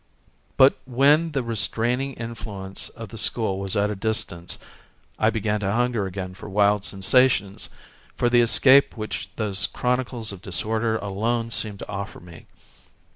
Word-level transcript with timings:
But 0.57 0.79
when 0.85 1.33
the 1.33 1.43
restraining 1.43 2.13
influence 2.13 2.89
of 2.89 3.09
the 3.09 3.19
school 3.19 3.59
was 3.59 3.77
at 3.77 3.91
a 3.91 3.95
distance 3.95 4.57
I 5.19 5.29
began 5.29 5.59
to 5.59 5.73
hunger 5.73 6.07
again 6.07 6.33
for 6.33 6.49
wild 6.49 6.83
sensations, 6.83 7.69
for 8.15 8.27
the 8.27 8.41
escape 8.41 8.97
which 8.97 9.29
those 9.35 9.67
chronicles 9.67 10.31
of 10.31 10.41
disorder 10.41 10.97
alone 10.97 11.51
seemed 11.51 11.77
to 11.85 11.87
offer 11.87 12.19
me. 12.19 12.47